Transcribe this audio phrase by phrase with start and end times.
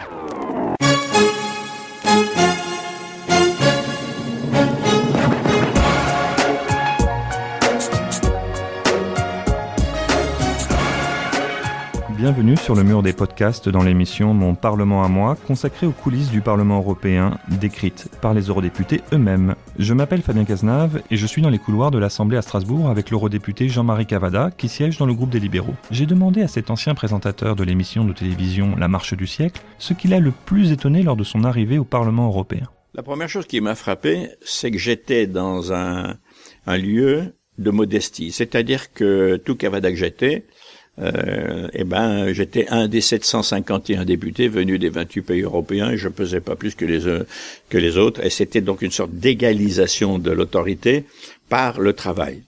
[0.00, 0.49] Yeah.
[12.20, 16.30] Bienvenue sur le mur des podcasts dans l'émission Mon Parlement à moi, consacrée aux coulisses
[16.30, 19.54] du Parlement européen, décrites par les eurodéputés eux-mêmes.
[19.78, 23.08] Je m'appelle Fabien Cazenave et je suis dans les couloirs de l'Assemblée à Strasbourg avec
[23.08, 25.74] l'eurodéputé Jean-Marie Cavada qui siège dans le groupe des libéraux.
[25.90, 29.94] J'ai demandé à cet ancien présentateur de l'émission de télévision La Marche du siècle ce
[29.94, 32.68] qui l'a le plus étonné lors de son arrivée au Parlement européen.
[32.92, 36.18] La première chose qui m'a frappé, c'est que j'étais dans un,
[36.66, 38.30] un lieu de modestie.
[38.30, 40.44] C'est-à-dire que tout Cavada que j'étais,
[41.00, 46.08] euh, eh ben, j'étais un des 751 députés venus des 28 pays européens et je
[46.08, 47.26] pesais pas plus que les, euh,
[47.68, 48.24] que les autres.
[48.24, 51.04] Et c'était donc une sorte d'égalisation de l'autorité
[51.48, 52.42] par le travail.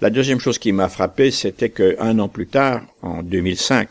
[0.00, 3.88] La deuxième chose qui m'a frappé, c'était qu'un an plus tard, en 2005,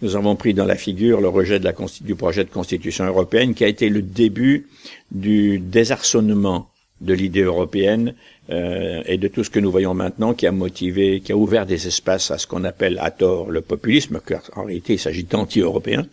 [0.00, 1.60] nous avons pris dans la figure le rejet
[2.00, 4.66] du projet de constitution européenne qui a été le début
[5.12, 6.71] du désarçonnement
[7.02, 8.14] de l'idée européenne
[8.50, 11.66] euh, et de tout ce que nous voyons maintenant qui a motivé, qui a ouvert
[11.66, 15.24] des espaces à ce qu'on appelle à tort le populisme, car en réalité il s'agit
[15.24, 16.06] d'anti-européens.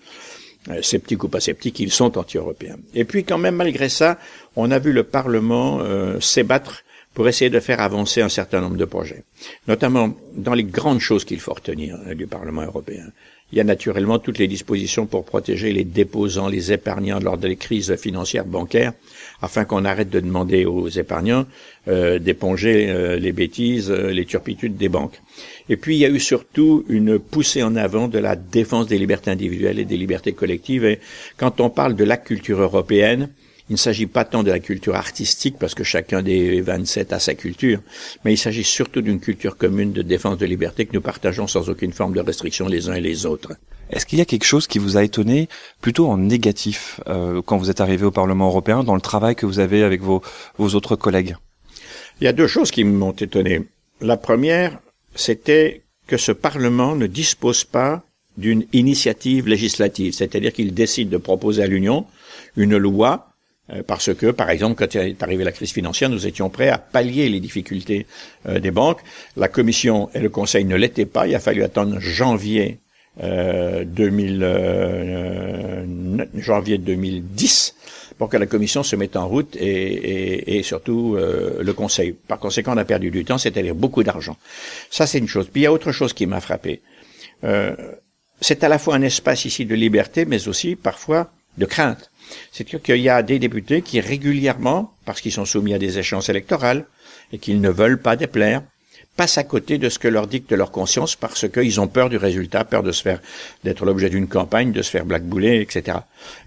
[0.70, 2.78] Euh, sceptiques ou pas sceptiques, ils sont anti-européens.
[2.94, 4.20] Et puis quand même, malgré ça,
[4.58, 8.78] on a vu le Parlement euh, s'ébattre pour essayer de faire avancer un certain nombre
[8.78, 9.24] de projets,
[9.68, 13.06] notamment dans les grandes choses qu'il faut retenir euh, du Parlement européen.
[13.52, 17.56] Il y a naturellement toutes les dispositions pour protéger les déposants, les épargnants lors des
[17.56, 18.94] crises financières bancaires,
[19.42, 21.46] afin qu'on arrête de demander aux épargnants
[21.88, 25.20] euh, d'éponger euh, les bêtises, euh, les turpitudes des banques.
[25.68, 29.00] Et puis il y a eu surtout une poussée en avant de la défense des
[29.00, 30.86] libertés individuelles et des libertés collectives.
[30.86, 31.00] Et
[31.38, 33.30] quand on parle de la culture européenne,
[33.70, 37.20] il ne s'agit pas tant de la culture artistique, parce que chacun des 27 a
[37.20, 37.80] sa culture,
[38.26, 41.70] mais il s'agit surtout d'une culture commune de défense de liberté que nous partageons sans
[41.70, 43.54] aucune forme de restriction les uns et les autres.
[43.92, 45.50] Est-ce qu'il y a quelque chose qui vous a étonné
[45.82, 49.46] plutôt en négatif euh, quand vous êtes arrivé au Parlement européen dans le travail que
[49.46, 50.22] vous avez avec vos,
[50.58, 51.36] vos autres collègues?
[52.22, 53.62] Il y a deux choses qui m'ont étonné.
[54.02, 54.80] La première,
[55.16, 58.04] c'était que ce Parlement ne dispose pas
[58.38, 62.06] d'une initiative législative, c'est-à-dire qu'il décide de proposer à l'Union
[62.56, 63.29] une loi
[63.86, 67.30] parce que, par exemple, quand est arrivée la crise financière, nous étions prêts à pallier
[67.30, 68.06] les difficultés
[68.48, 69.00] euh, des banques.
[69.38, 71.28] La Commission et le Conseil ne l'étaient pas.
[71.28, 72.80] Il a fallu attendre janvier
[73.22, 75.86] euh, 2000, euh,
[76.36, 77.76] janvier 2010
[78.18, 82.12] pour que la Commission se mette en route et, et, et surtout le Conseil.
[82.12, 84.36] Par conséquent, on a perdu du temps, c'est-à-dire beaucoup d'argent.
[84.90, 85.48] Ça, c'est une chose.
[85.48, 86.82] Puis il y a autre chose qui m'a frappé.
[88.42, 92.12] c'est à la fois un espace ici de liberté, mais aussi parfois de crainte.
[92.52, 96.30] C'est-à-dire qu'il y a des députés qui régulièrement, parce qu'ils sont soumis à des échéances
[96.30, 96.86] électorales
[97.32, 98.62] et qu'ils ne veulent pas déplaire,
[99.16, 102.16] passent à côté de ce que leur dicte leur conscience parce qu'ils ont peur du
[102.16, 103.20] résultat, peur de se faire,
[103.66, 105.98] d'être l'objet d'une campagne, de se faire blackbouler, etc.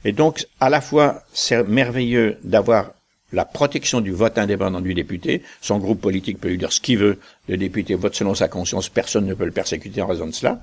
[0.04, 2.92] Et donc, à la fois, c'est merveilleux d'avoir
[3.32, 5.42] la protection du vote indépendant du député.
[5.60, 7.18] Son groupe politique peut lui dire ce qu'il veut.
[7.48, 8.88] Le député vote selon sa conscience.
[8.88, 10.62] Personne ne peut le persécuter en raison de cela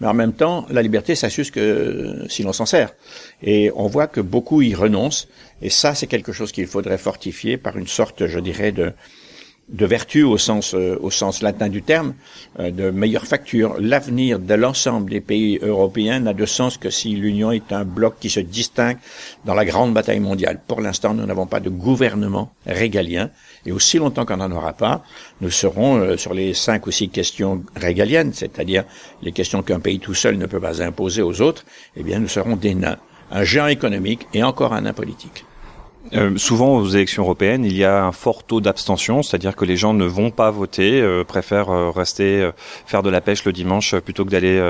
[0.00, 2.92] mais en même temps, la liberté, ça que si l'on s'en sert.
[3.42, 5.28] Et on voit que beaucoup y renoncent,
[5.62, 8.92] et ça, c'est quelque chose qu'il faudrait fortifier par une sorte, je dirais, de,
[9.68, 12.14] de vertu au sens, euh, au sens latin du terme,
[12.60, 13.76] euh, de meilleure facture.
[13.80, 18.14] L'avenir de l'ensemble des pays européens n'a de sens que si l'Union est un bloc
[18.20, 18.98] qui se distingue
[19.44, 20.60] dans la grande bataille mondiale.
[20.68, 23.30] Pour l'instant, nous n'avons pas de gouvernement régalien,
[23.64, 25.02] et aussi longtemps qu'on n'en aura pas,
[25.40, 28.84] nous serons euh, sur les cinq ou six questions régaliennes, c'est-à-dire
[29.22, 31.64] les questions qu'un pays tout seul ne peut pas imposer aux autres,
[31.96, 32.98] eh bien, nous serons des nains.
[33.32, 35.44] Un géant économique et encore un nain politique.
[36.14, 39.76] Euh, souvent aux élections européennes, il y a un fort taux d'abstention, c'est-à-dire que les
[39.76, 42.50] gens ne vont pas voter, euh, préfèrent euh, rester
[42.86, 44.60] faire de la pêche le dimanche plutôt que d'aller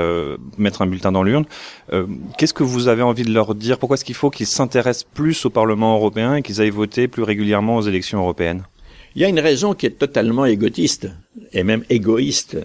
[0.57, 1.45] mettre un bulletin dans l'urne.
[2.37, 3.77] Qu'est-ce que vous avez envie de leur dire?
[3.77, 7.23] Pourquoi est-ce qu'il faut qu'ils s'intéressent plus au Parlement européen et qu'ils aillent voter plus
[7.23, 8.63] régulièrement aux élections européennes?
[9.15, 11.09] Il y a une raison qui est totalement égotiste
[11.53, 12.57] et même égoïste.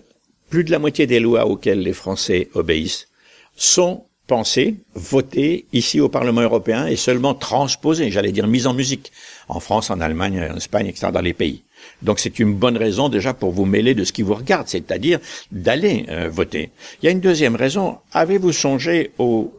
[0.50, 3.08] Plus de la moitié des lois auxquelles les Français obéissent
[3.56, 9.12] sont pensée, votée ici au Parlement européen et seulement transposée, j'allais dire mise en musique,
[9.48, 11.62] en France, en Allemagne, en Espagne, etc., dans les pays.
[12.00, 15.18] Donc c'est une bonne raison déjà pour vous mêler de ce qui vous regarde, c'est-à-dire
[15.50, 16.70] d'aller euh, voter.
[17.00, 17.98] Il y a une deuxième raison.
[18.12, 19.52] Avez-vous songé aux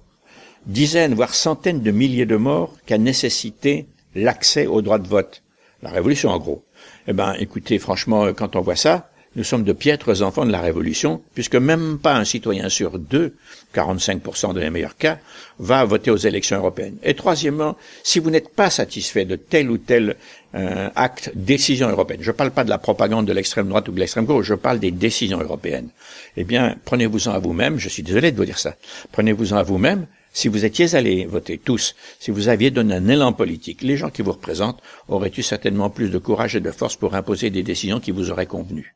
[0.66, 5.44] dizaines, voire centaines de milliers de morts qu'a nécessité l'accès au droit de vote?
[5.82, 6.64] La Révolution, en gros.
[7.08, 10.62] Eh ben, écoutez, franchement, quand on voit ça, nous sommes de piètres enfants de la
[10.62, 13.36] Révolution, puisque même pas un citoyen sur deux,
[13.74, 15.20] 45% de les meilleurs cas,
[15.60, 16.98] va voter aux élections européennes.
[17.04, 20.16] Et troisièmement, si vous n'êtes pas satisfait de tel ou tel
[20.56, 23.92] euh, acte, décision européenne, je ne parle pas de la propagande de l'extrême droite ou
[23.92, 25.90] de l'extrême gauche, je parle des décisions européennes,
[26.38, 28.76] eh bien, prenez-vous-en à vous-même, je suis désolé de vous dire ça,
[29.12, 30.06] prenez-vous-en à vous-même,
[30.36, 34.10] si vous étiez allés voter tous, si vous aviez donné un élan politique, les gens
[34.10, 37.64] qui vous représentent auraient eu certainement plus de courage et de force pour imposer des
[37.64, 38.96] décisions qui vous auraient convenu.